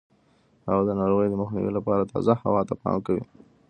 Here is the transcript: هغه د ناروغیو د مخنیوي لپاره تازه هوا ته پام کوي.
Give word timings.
هغه 0.67 0.83
د 0.87 0.91
ناروغیو 0.99 1.31
د 1.31 1.35
مخنیوي 1.41 1.71
لپاره 1.77 2.09
تازه 2.13 2.33
هوا 2.43 2.61
ته 2.69 2.73
پام 2.81 2.97
کوي. 3.05 3.23